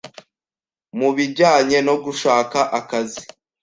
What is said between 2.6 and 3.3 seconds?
akazi,